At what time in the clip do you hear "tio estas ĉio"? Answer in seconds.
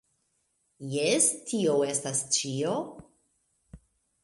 1.51-2.73